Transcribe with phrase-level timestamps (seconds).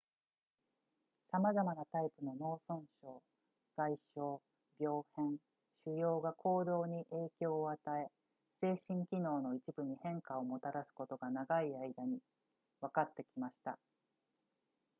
[1.29, 3.21] さまざまなタイプの脳損傷
[3.77, 4.41] 外傷
[4.79, 5.37] 病変
[5.85, 8.09] 腫瘍が行動に影響を与え
[8.51, 12.17] 精神機能の一部に変化をもたらすことが長い間に
[12.81, 13.77] わかってきました